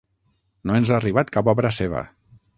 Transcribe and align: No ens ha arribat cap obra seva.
No 0.69 0.77
ens 0.79 0.91
ha 0.93 0.97
arribat 1.01 1.31
cap 1.37 1.53
obra 1.55 1.73
seva. 1.79 2.05